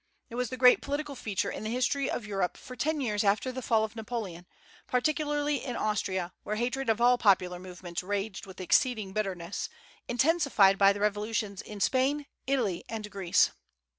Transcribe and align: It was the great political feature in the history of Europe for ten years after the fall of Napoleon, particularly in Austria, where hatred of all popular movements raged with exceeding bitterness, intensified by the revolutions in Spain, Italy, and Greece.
It 0.31 0.35
was 0.35 0.49
the 0.49 0.57
great 0.57 0.81
political 0.81 1.13
feature 1.13 1.51
in 1.51 1.63
the 1.63 1.69
history 1.69 2.09
of 2.09 2.25
Europe 2.25 2.57
for 2.57 2.75
ten 2.75 3.01
years 3.01 3.23
after 3.23 3.51
the 3.51 3.61
fall 3.61 3.83
of 3.83 3.95
Napoleon, 3.95 4.47
particularly 4.87 5.63
in 5.63 5.75
Austria, 5.75 6.33
where 6.41 6.55
hatred 6.55 6.89
of 6.89 6.99
all 6.99 7.19
popular 7.19 7.59
movements 7.59 8.01
raged 8.01 8.47
with 8.47 8.59
exceeding 8.59 9.13
bitterness, 9.13 9.69
intensified 10.07 10.79
by 10.79 10.91
the 10.91 10.99
revolutions 11.01 11.61
in 11.61 11.79
Spain, 11.79 12.25
Italy, 12.47 12.83
and 12.89 13.11
Greece. 13.11 13.51